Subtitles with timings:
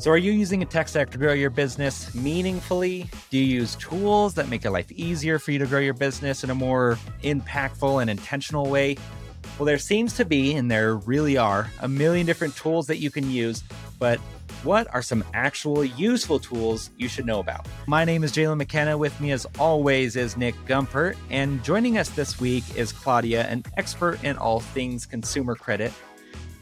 [0.00, 3.06] So, are you using a tech stack to grow your business meaningfully?
[3.28, 6.42] Do you use tools that make your life easier for you to grow your business
[6.42, 8.96] in a more impactful and intentional way?
[9.58, 13.10] Well, there seems to be, and there really are, a million different tools that you
[13.10, 13.62] can use,
[13.98, 14.18] but
[14.64, 17.66] what are some actual useful tools you should know about?
[17.86, 18.96] My name is Jalen McKenna.
[18.96, 21.16] With me, as always, is Nick Gumpert.
[21.28, 25.92] And joining us this week is Claudia, an expert in all things consumer credit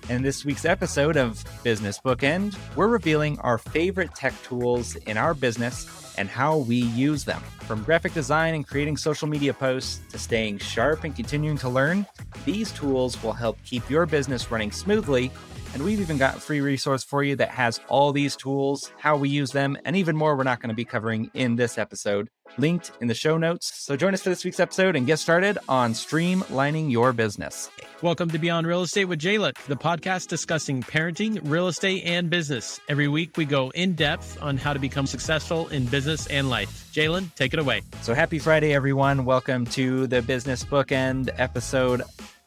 [0.08, 5.34] in this week's episode of Business Bookend, we're revealing our favorite tech tools in our
[5.34, 7.40] business and how we use them.
[7.60, 12.06] From graphic design and creating social media posts to staying sharp and continuing to learn,
[12.44, 15.30] these tools will help keep your business running smoothly.
[15.74, 19.16] And we've even got a free resource for you that has all these tools, how
[19.16, 22.28] we use them, and even more we're not going to be covering in this episode
[22.56, 23.72] linked in the show notes.
[23.84, 27.70] So join us for this week's episode and get started on streamlining your business.
[28.00, 32.80] Welcome to Beyond Real Estate with Jalen, the podcast discussing parenting, real estate, and business.
[32.88, 36.90] Every week we go in depth on how to become successful in business and life.
[36.92, 37.82] Jalen, take it away.
[38.02, 39.24] So happy Friday, everyone.
[39.24, 42.02] Welcome to the Business Bookend episode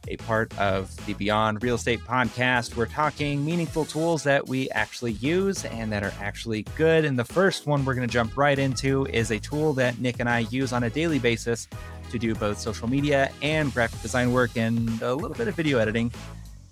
[0.08, 2.76] a part of the Beyond Real Estate podcast.
[2.76, 7.06] We're talking meaningful tools that we actually use and that are actually good.
[7.06, 10.20] And the first one we're going to jump right into is a tool that Nick
[10.20, 11.68] and I use on a daily basis
[12.10, 15.78] to do both social media and graphic design work and a little bit of video
[15.78, 16.12] editing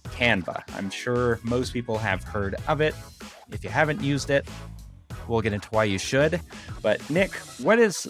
[0.06, 0.64] Canva.
[0.76, 2.96] I'm sure most people have heard of it.
[3.52, 4.48] If you haven't used it,
[5.28, 6.42] we'll get into why you should.
[6.82, 8.08] But Nick, what is,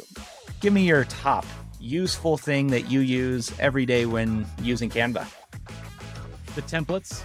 [0.60, 1.46] give me your top
[1.80, 5.28] useful thing that you use every day when using Canva?
[6.56, 7.22] The templates.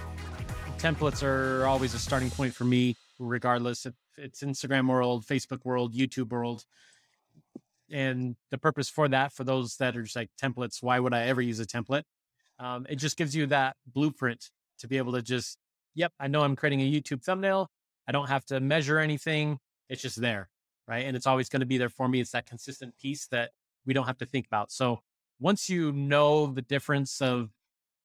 [0.79, 5.95] Templates are always a starting point for me, regardless if it's Instagram world, Facebook world,
[5.95, 6.65] YouTube world.
[7.91, 11.25] And the purpose for that, for those that are just like templates, why would I
[11.25, 12.05] ever use a template?
[12.59, 15.59] Um, it just gives you that blueprint to be able to just,
[15.95, 17.71] yep, I know I'm creating a YouTube thumbnail.
[18.07, 19.59] I don't have to measure anything.
[19.89, 20.49] It's just there.
[20.87, 21.07] Right.
[21.07, 22.21] And it's always going to be there for me.
[22.21, 23.51] It's that consistent piece that
[23.87, 24.71] we don't have to think about.
[24.73, 25.01] So
[25.41, 27.51] once you know the difference of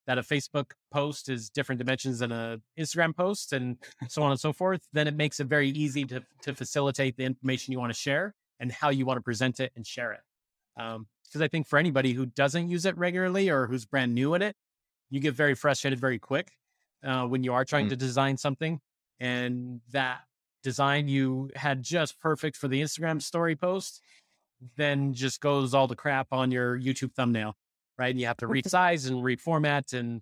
[0.06, 3.76] that a Facebook post is different dimensions than a Instagram post and
[4.08, 7.24] so on and so forth, then it makes it very easy to to facilitate the
[7.24, 10.20] information you want to share and how you want to present it and share it.
[10.80, 14.34] Um, because I think for anybody who doesn't use it regularly or who's brand new
[14.34, 14.56] in it,
[15.10, 16.50] you get very frustrated very quick
[17.04, 17.90] uh, when you are trying mm.
[17.90, 18.80] to design something
[19.20, 20.22] and that
[20.62, 24.00] design you had just perfect for the Instagram story post
[24.76, 27.56] then just goes all the crap on your YouTube thumbnail,
[27.98, 28.10] right?
[28.10, 30.20] And you have to resize and reformat and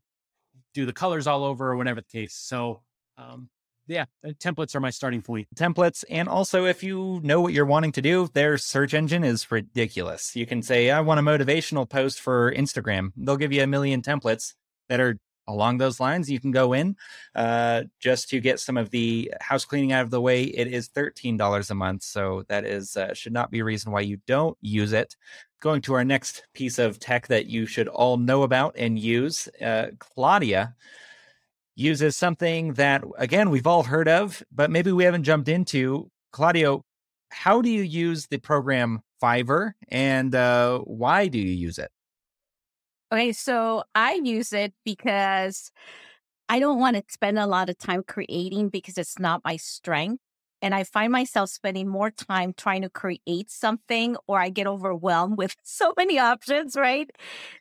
[0.74, 2.34] do the colors all over or whatever the case.
[2.34, 2.82] So,
[3.16, 3.48] um,
[3.86, 5.48] yeah, uh, templates are my starting point.
[5.54, 6.04] Templates.
[6.10, 10.36] And also, if you know what you're wanting to do, their search engine is ridiculous.
[10.36, 13.12] You can say, I want a motivational post for Instagram.
[13.16, 14.52] They'll give you a million templates
[14.90, 16.96] that are along those lines, you can go in
[17.34, 20.44] uh, just to get some of the house cleaning out of the way.
[20.44, 22.02] It is $13 a month.
[22.04, 25.16] So that is uh, should not be a reason why you don't use it.
[25.60, 29.48] Going to our next piece of tech that you should all know about and use,
[29.60, 30.76] uh, Claudia
[31.74, 36.10] uses something that, again, we've all heard of, but maybe we haven't jumped into.
[36.32, 36.76] Claudia,
[37.30, 41.90] how do you use the program Fiverr and uh, why do you use it?
[43.12, 45.70] Okay, so I use it because
[46.48, 50.22] I don't want to spend a lot of time creating because it's not my strength.
[50.62, 55.38] And I find myself spending more time trying to create something or I get overwhelmed
[55.38, 57.10] with so many options, right?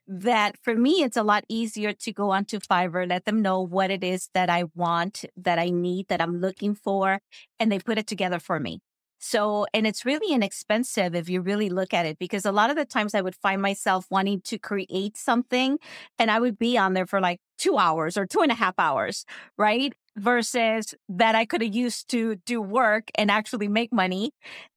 [0.08, 3.92] That for me, it's a lot easier to go onto Fiverr, let them know what
[3.92, 7.20] it is that I want, that I need, that I'm looking for,
[7.60, 8.82] and they put it together for me.
[9.20, 12.76] So, and it's really inexpensive if you really look at it, because a lot of
[12.76, 15.80] the times I would find myself wanting to create something
[16.20, 18.76] and I would be on there for like two hours or two and a half
[18.78, 19.26] hours,
[19.58, 19.94] right?
[20.16, 24.32] Versus that I could have used to do work and actually make money,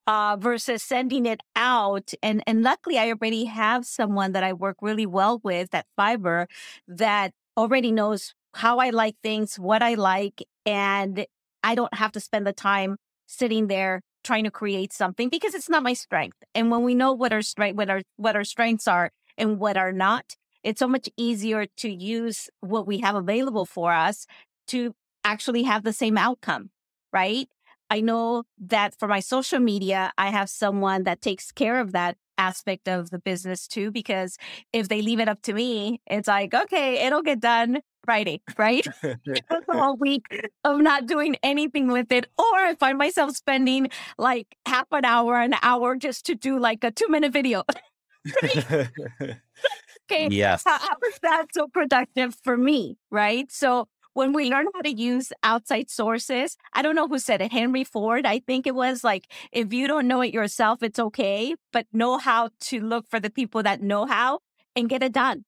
[0.07, 2.13] uh, versus sending it out.
[2.23, 6.47] And, and luckily I already have someone that I work really well with at Fiverr
[6.89, 11.27] that already knows how I like things, what I like, and
[11.63, 12.97] I don't have to spend the time
[13.27, 16.37] sitting there trying to create something because it's not my strength.
[16.55, 19.77] And when we know what our strength, what our what our strengths are and what
[19.77, 24.27] are not, it's so much easier to use what we have available for us
[24.69, 24.95] to
[25.25, 26.71] actually have the same outcome,
[27.13, 27.49] right?
[27.91, 32.17] I know that for my social media, I have someone that takes care of that
[32.39, 34.37] aspect of the business too, because
[34.73, 38.87] if they leave it up to me, it's like, okay, it'll get done Friday, right?
[39.03, 40.27] a whole week
[40.65, 42.27] of not doing anything with it.
[42.39, 46.85] Or I find myself spending like half an hour, an hour just to do like
[46.85, 47.65] a two minute video.
[50.11, 50.29] okay.
[50.29, 50.63] Yes.
[50.65, 52.99] How, how is that so productive for me?
[53.11, 53.51] Right.
[53.51, 57.53] So when we learn how to use outside sources, I don't know who said it,
[57.53, 58.27] Henry Ford.
[58.27, 62.19] I think it was like, if you don't know it yourself, it's okay, but know
[62.19, 64.41] how to look for the people that know how
[64.75, 65.45] and get it done.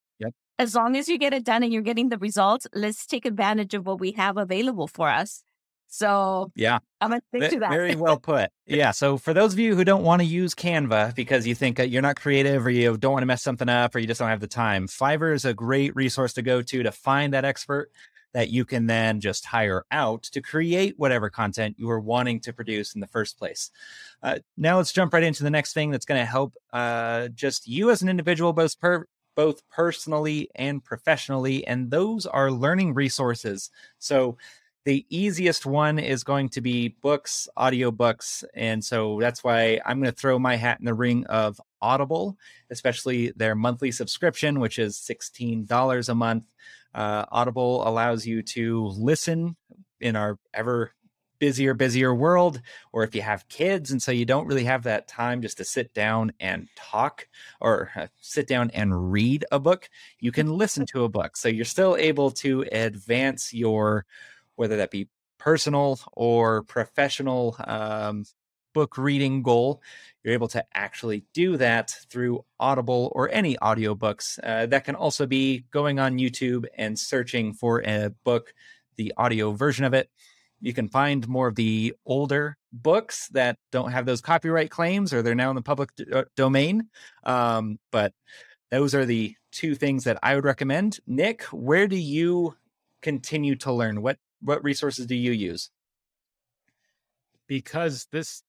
[0.59, 3.75] As long as you get it done and you're getting the results, let's take advantage
[3.75, 5.43] of what we have available for us.
[5.89, 7.71] So yeah, I'm gonna stick to that.
[7.71, 8.51] Very well put.
[8.67, 8.93] Yeah.
[8.93, 12.01] So for those of you who don't want to use Canva because you think you're
[12.01, 14.41] not creative or you don't want to mess something up or you just don't have
[14.41, 17.91] the time, Fiverr is a great resource to go to to find that expert
[18.33, 22.53] that you can then just hire out to create whatever content you were wanting to
[22.53, 23.71] produce in the first place.
[24.23, 27.69] Uh, now let's jump right into the next thing that's going to help uh, just
[27.69, 33.71] you as an individual, both per both personally and professionally, and those are learning resources.
[33.99, 34.37] So
[34.85, 38.43] the easiest one is going to be books, audiobooks.
[38.55, 42.37] And so that's why I'm going to throw my hat in the ring of Audible,
[42.71, 46.45] especially their monthly subscription, which is $16 a month.
[46.95, 49.57] Uh, Audible allows you to listen
[50.01, 50.93] in our ever
[51.43, 52.63] busier, busier world,
[52.93, 55.65] or if you have kids and so you don't really have that time just to
[55.65, 57.27] sit down and talk
[57.61, 59.91] or uh, sit down and read a book,
[60.21, 61.37] you can listen to a book.
[61.37, 64.07] So you're still able to advance your
[64.55, 68.25] whether that be personal or professional um,
[68.73, 69.83] book reading goal,
[70.23, 74.39] you're able to actually do that through Audible or any audiobooks.
[74.45, 78.55] Uh, that can also be going on YouTube and searching for a book,
[78.95, 80.09] the audio version of it.
[80.63, 85.21] You can find more of the older books that don't have those copyright claims or
[85.21, 86.89] they're now in the public uh, domain.
[87.25, 88.15] Um, but
[88.71, 91.01] those are the two things that I would recommend.
[91.07, 92.55] Nick, where do you
[93.03, 94.03] continue to learn?
[94.03, 95.71] What what resources do you use?
[97.49, 98.43] Because this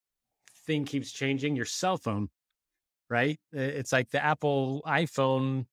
[0.65, 2.29] thing keeps changing, your cell phone,
[3.09, 3.39] right?
[3.51, 5.65] It's like the Apple iPhone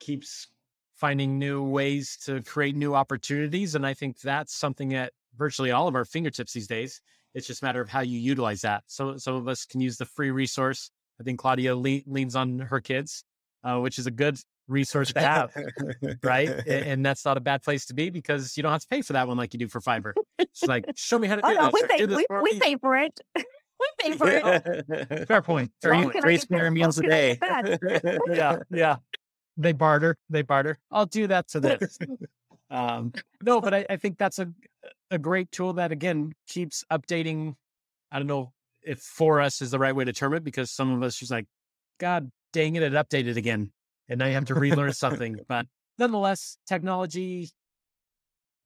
[0.00, 0.48] keeps
[0.94, 3.74] finding new ways to create new opportunities.
[3.74, 7.00] And I think that's something at virtually all of our fingertips these days.
[7.34, 8.84] It's just a matter of how you utilize that.
[8.86, 10.90] So some of us can use the free resource.
[11.20, 13.24] I think Claudia le- leans on her kids,
[13.64, 14.38] uh, which is a good
[14.68, 15.52] resource to have,
[16.22, 16.48] right?
[16.66, 19.14] And that's not a bad place to be because you don't have to pay for
[19.14, 20.12] that one like you do for Fiverr.
[20.38, 21.70] It's like, show me how to do oh, no.
[21.72, 23.18] We pay, we, we pay for it.
[23.36, 23.44] We
[23.98, 25.28] pay for it.
[25.28, 25.72] Fair point.
[25.82, 27.38] Three, three square meals a day.
[28.30, 28.96] yeah, yeah.
[29.56, 30.16] They barter.
[30.30, 30.78] They barter.
[30.90, 31.98] I'll do that to this.
[32.74, 33.12] Um,
[33.42, 34.48] no, but I, I think that's a
[35.10, 37.54] a great tool that again keeps updating.
[38.10, 40.92] I don't know if for us is the right way to term it because some
[40.92, 41.46] of us just like,
[41.98, 43.70] God dang it, it updated again
[44.08, 45.38] and now you have to relearn something.
[45.48, 45.66] But
[45.98, 47.50] nonetheless, technology,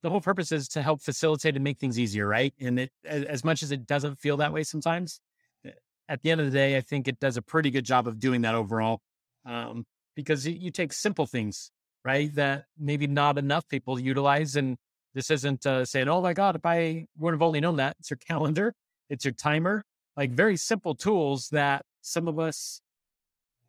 [0.03, 2.55] the whole purpose is to help facilitate and make things easier, right?
[2.61, 5.21] And it, as much as it doesn't feel that way sometimes,
[5.65, 5.71] eh,
[6.09, 8.19] at the end of the day, I think it does a pretty good job of
[8.19, 9.01] doing that overall.
[9.45, 11.71] Um, because you, you take simple things,
[12.05, 14.57] right, that maybe not enough people utilize.
[14.57, 14.77] And
[15.15, 18.11] this isn't uh, saying, oh my God, if I would have only known that, it's
[18.11, 18.75] your calendar,
[19.09, 19.85] it's your timer,
[20.17, 22.81] like very simple tools that some of us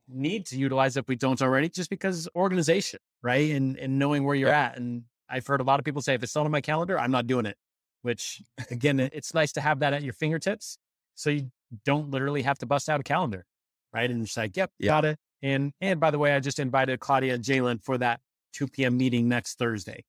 [0.08, 3.52] need to utilize if we don't already, just because organization, right?
[3.52, 4.78] And and knowing where you're at.
[4.78, 7.12] And I've heard a lot of people say, if it's not on my calendar, I'm
[7.12, 7.58] not doing it.
[8.02, 8.42] Which
[8.72, 10.78] again, it's nice to have that at your fingertips,
[11.16, 11.52] so you
[11.86, 13.46] don't literally have to bust out a calendar,
[13.94, 14.10] right?
[14.10, 14.90] And it's like, yep, yep.
[14.90, 15.20] got it.
[15.42, 18.20] And and by the way, I just invited Claudia and Jalen for that
[18.54, 18.98] 2 p.m.
[18.98, 20.04] meeting next Thursday,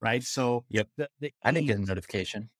[0.00, 0.22] right?
[0.22, 2.50] So yep, the, the I didn't get a notification.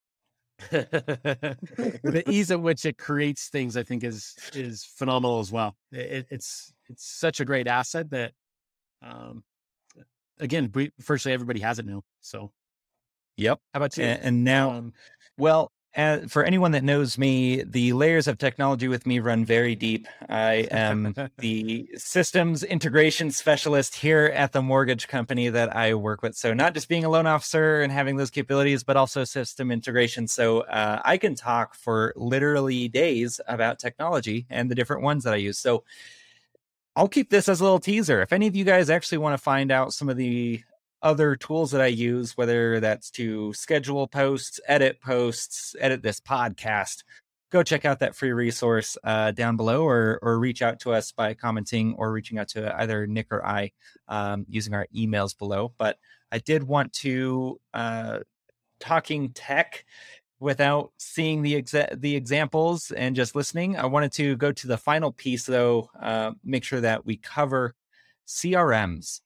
[0.70, 5.76] the ease at which it creates things, I think, is is phenomenal as well.
[5.92, 8.32] It, it's it's such a great asset that,
[9.02, 9.44] um,
[10.40, 12.02] again, we, virtually everybody has it now.
[12.22, 12.52] So,
[13.36, 13.60] yep.
[13.74, 14.04] How about you?
[14.04, 14.92] And, and now, um,
[15.36, 19.74] well, uh, for anyone that knows me, the layers of technology with me run very
[19.74, 20.06] deep.
[20.28, 26.36] I am the systems integration specialist here at the mortgage company that I work with.
[26.36, 30.28] So, not just being a loan officer and having those capabilities, but also system integration.
[30.28, 35.32] So, uh, I can talk for literally days about technology and the different ones that
[35.32, 35.58] I use.
[35.58, 35.82] So,
[36.94, 38.22] I'll keep this as a little teaser.
[38.22, 40.62] If any of you guys actually want to find out some of the
[41.02, 47.04] other tools that I use, whether that's to schedule posts, edit posts, edit this podcast,
[47.50, 51.12] go check out that free resource uh, down below or, or reach out to us
[51.12, 53.72] by commenting or reaching out to either Nick or I
[54.08, 55.72] um, using our emails below.
[55.78, 55.98] But
[56.32, 58.20] I did want to, uh,
[58.80, 59.84] talking tech
[60.38, 63.76] without seeing the exa- the examples and just listening.
[63.76, 67.74] I wanted to go to the final piece though, uh, make sure that we cover
[68.26, 69.20] CRMs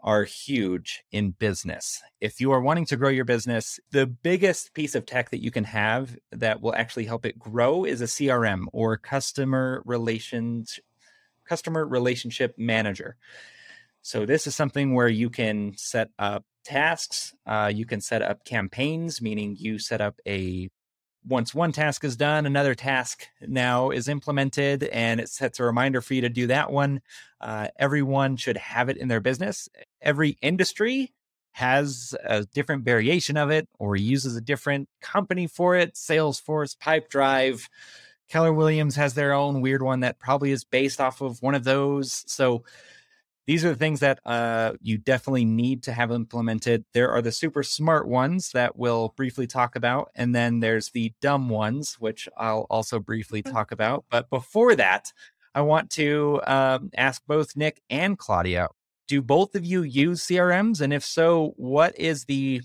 [0.00, 2.02] are huge in business.
[2.20, 5.50] If you are wanting to grow your business, the biggest piece of tech that you
[5.50, 10.78] can have that will actually help it grow is a CRM or customer relations
[11.46, 13.16] customer relationship manager.
[14.02, 17.34] So this is something where you can set up tasks.
[17.46, 20.68] Uh, you can set up campaigns, meaning you set up a
[21.26, 26.00] once one task is done, another task now is implemented and it sets a reminder
[26.00, 27.00] for you to do that one.
[27.40, 29.68] Uh, everyone should have it in their business.
[30.00, 31.12] Every industry
[31.52, 35.94] has a different variation of it or uses a different company for it.
[35.94, 37.68] Salesforce, Pipedrive,
[38.28, 41.64] Keller Williams has their own weird one that probably is based off of one of
[41.64, 42.24] those.
[42.26, 42.64] So
[43.46, 46.84] these are the things that uh, you definitely need to have implemented.
[46.92, 51.12] There are the super smart ones that we'll briefly talk about, and then there's the
[51.20, 53.52] dumb ones, which I'll also briefly mm.
[53.52, 54.04] talk about.
[54.10, 55.12] But before that,
[55.54, 58.68] I want to um, ask both Nick and Claudia
[59.06, 60.80] do both of you use CRMs?
[60.80, 62.62] And if so, what is the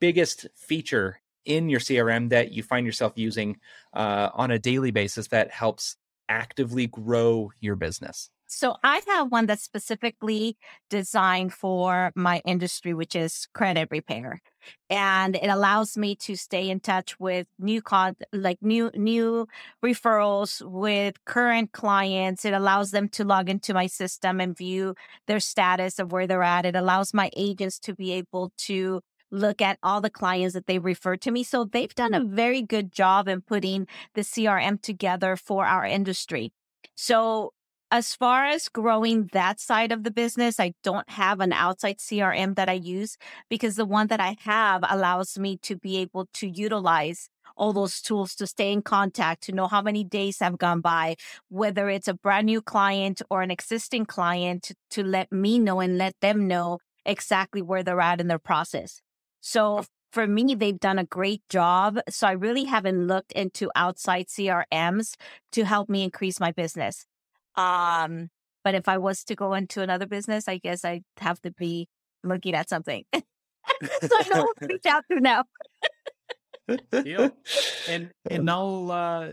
[0.00, 3.58] biggest feature in your CRM that you find yourself using
[3.92, 5.96] uh, on a daily basis that helps
[6.28, 8.30] actively grow your business?
[8.54, 10.58] So I have one that's specifically
[10.90, 14.42] designed for my industry, which is credit repair.
[14.90, 19.48] And it allows me to stay in touch with new con like new new
[19.82, 22.44] referrals with current clients.
[22.44, 24.94] It allows them to log into my system and view
[25.26, 26.66] their status of where they're at.
[26.66, 30.78] It allows my agents to be able to look at all the clients that they
[30.78, 31.42] refer to me.
[31.42, 36.52] So they've done a very good job in putting the CRM together for our industry.
[36.94, 37.54] So
[37.92, 42.56] as far as growing that side of the business, I don't have an outside CRM
[42.56, 43.18] that I use
[43.50, 48.00] because the one that I have allows me to be able to utilize all those
[48.00, 51.16] tools to stay in contact, to know how many days have gone by,
[51.50, 55.80] whether it's a brand new client or an existing client, to, to let me know
[55.80, 59.02] and let them know exactly where they're at in their process.
[59.42, 61.98] So for me, they've done a great job.
[62.08, 65.16] So I really haven't looked into outside CRMs
[65.52, 67.04] to help me increase my business.
[67.56, 68.28] Um,
[68.64, 71.88] but if I was to go into another business, I guess I'd have to be
[72.22, 73.04] looking at something.
[73.14, 73.20] so
[73.82, 75.44] I know what to reach out to now.
[77.02, 77.30] Deal.
[77.88, 79.30] And and I'll uh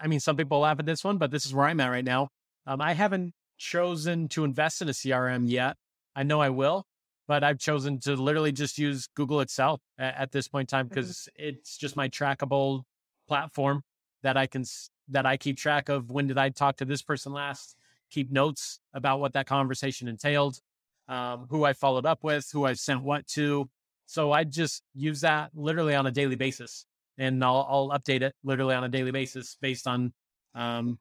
[0.00, 2.04] I mean some people laugh at this one, but this is where I'm at right
[2.04, 2.28] now.
[2.66, 5.76] Um I haven't chosen to invest in a CRM yet.
[6.14, 6.84] I know I will,
[7.28, 10.88] but I've chosen to literally just use Google itself at, at this point in time
[10.88, 11.48] because mm-hmm.
[11.48, 12.82] it's just my trackable
[13.28, 13.82] platform
[14.22, 14.64] that I can
[15.08, 17.76] that I keep track of when did I talk to this person last,
[18.10, 20.60] keep notes about what that conversation entailed,
[21.08, 23.68] um, who I followed up with, who I sent what to.
[24.06, 26.86] So I just use that literally on a daily basis,
[27.18, 30.12] and I'll, I'll update it literally on a daily basis based on
[30.54, 30.98] um,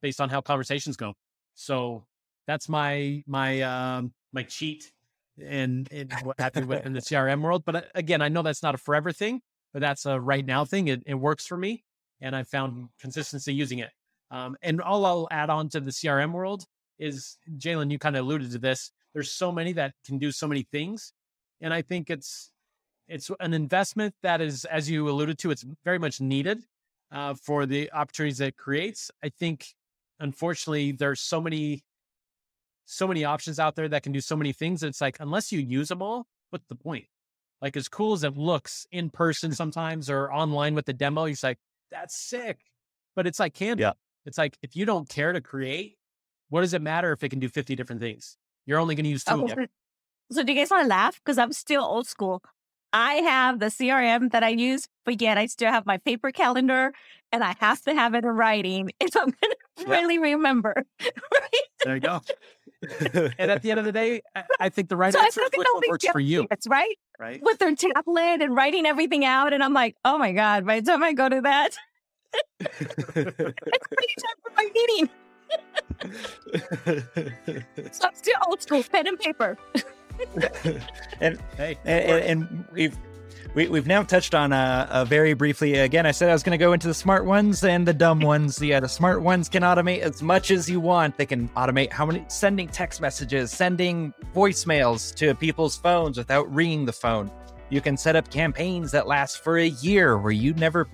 [0.00, 1.14] based on how conversations go.
[1.54, 2.04] So
[2.46, 4.92] that's my my um, my cheat
[5.40, 5.88] and,
[6.22, 7.64] what happened with in the CRM world.
[7.64, 9.40] But uh, again, I know that's not a forever thing,
[9.72, 10.88] but that's a right now thing.
[10.88, 11.84] It, it works for me
[12.22, 13.90] and I found consistency using it.
[14.30, 16.64] Um, and all I'll add on to the CRM world
[16.98, 18.92] is Jalen, you kind of alluded to this.
[19.12, 21.12] There's so many that can do so many things,
[21.60, 22.50] and I think it's
[23.08, 26.62] it's an investment that is, as you alluded to, it's very much needed
[27.10, 29.10] uh, for the opportunities that it creates.
[29.22, 29.66] I think,
[30.18, 31.84] unfortunately, there's so many
[32.84, 34.82] so many options out there that can do so many things.
[34.82, 37.06] It's like unless you use them all, what's the point?
[37.60, 41.36] Like as cool as it looks in person sometimes or online with the demo, you're
[41.42, 41.58] like,
[41.92, 42.58] that's sick.
[43.14, 43.82] But it's like candy.
[43.82, 43.92] Yeah.
[44.24, 45.96] It's like if you don't care to create,
[46.48, 48.36] what does it matter if it can do 50 different things?
[48.66, 49.34] You're only going to use two.
[49.34, 49.66] Oh,
[50.30, 51.20] so do you guys want to laugh?
[51.22, 52.42] Because I'm still old school.
[52.92, 56.92] I have the CRM that I use, but yet I still have my paper calendar
[57.32, 60.74] and I have to have it in writing if I'm going to really remember.
[61.00, 61.62] right?
[61.84, 62.20] There you go.
[63.38, 65.50] and at the end of the day, I, I think the right so answer is
[65.54, 66.46] what works for you.
[66.50, 66.96] That's right.
[67.18, 67.40] Right.
[67.42, 69.52] With their tablet and writing everything out.
[69.52, 71.70] And I'm like, oh my God, by the time I go to that,
[72.60, 75.10] it's pretty time for my meeting.
[77.92, 79.58] so I'm still old school, pen and paper.
[81.20, 82.96] and, hey, and, and, and we've
[83.54, 85.74] we, we've now touched on uh, uh, very briefly.
[85.74, 88.20] Again, I said I was going to go into the smart ones and the dumb
[88.20, 88.60] ones.
[88.60, 91.16] Yeah, the smart ones can automate as much as you want.
[91.16, 96.86] They can automate how many sending text messages, sending voicemails to people's phones without ringing
[96.86, 97.30] the phone.
[97.68, 100.88] You can set up campaigns that last for a year where you never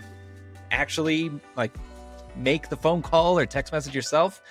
[0.70, 1.72] actually like
[2.36, 4.42] make the phone call or text message yourself,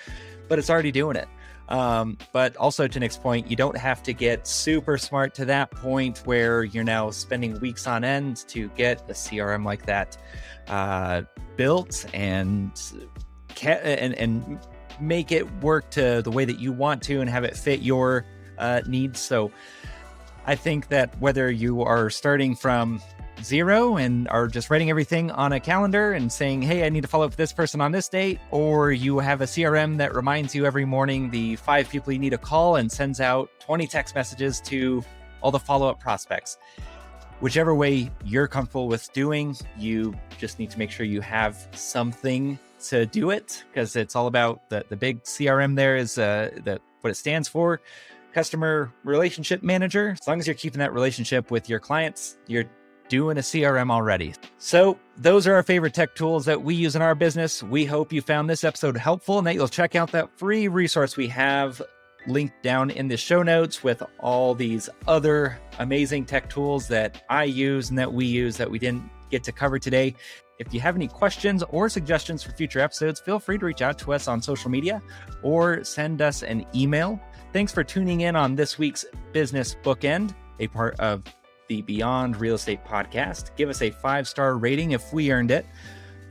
[0.48, 1.28] but it's already doing it.
[1.68, 5.70] Um, but also to Nick's point, you don't have to get super smart to that
[5.70, 10.16] point where you're now spending weeks on end to get a CRM like that
[10.68, 11.22] uh,
[11.56, 12.72] built and
[13.54, 14.58] ca- and and
[15.00, 18.24] make it work to the way that you want to and have it fit your
[18.58, 19.20] uh, needs.
[19.20, 19.50] So
[20.46, 23.00] I think that whether you are starting from
[23.42, 27.08] zero and are just writing everything on a calendar and saying, hey, I need to
[27.08, 30.54] follow up with this person on this date, or you have a CRM that reminds
[30.54, 34.14] you every morning the five people you need to call and sends out 20 text
[34.14, 35.02] messages to
[35.40, 36.58] all the follow up prospects.
[37.40, 42.58] Whichever way you're comfortable with doing, you just need to make sure you have something
[42.88, 46.80] to do it because it's all about the, the big CRM there is uh, the,
[47.00, 47.80] what it stands for
[48.32, 50.16] customer relationship manager.
[50.20, 52.66] As long as you're keeping that relationship with your clients, you're
[53.08, 54.34] doing a CRM already.
[54.58, 57.62] So, those are our favorite tech tools that we use in our business.
[57.62, 61.16] We hope you found this episode helpful and that you'll check out that free resource
[61.16, 61.82] we have
[62.26, 67.44] linked down in the show notes with all these other amazing tech tools that I
[67.44, 70.14] use and that we use that we didn't get to cover today.
[70.58, 73.98] If you have any questions or suggestions for future episodes, feel free to reach out
[74.00, 75.00] to us on social media
[75.42, 77.20] or send us an email.
[77.52, 81.22] Thanks for tuning in on this week's Business Bookend, a part of
[81.68, 83.54] the Beyond Real Estate podcast.
[83.56, 85.66] Give us a five star rating if we earned it.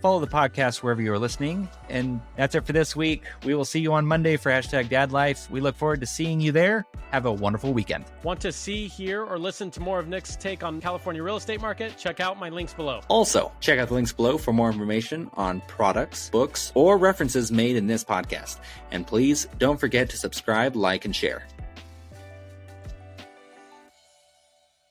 [0.02, 1.68] Follow the podcast wherever you are listening.
[1.90, 3.24] And that's it for this week.
[3.44, 5.50] We will see you on Monday for hashtag dad life.
[5.50, 6.86] We look forward to seeing you there.
[7.10, 8.06] Have a wonderful weekend.
[8.22, 11.62] Want to see, hear, or listen to more of Nick's take on California real estate
[11.62, 11.98] market?
[11.98, 13.02] Check out my links below.
[13.08, 17.76] Also, check out the links below for more information on products, books, or references made
[17.76, 18.60] in this podcast.
[18.92, 21.48] And please don't forget to subscribe, like, and share.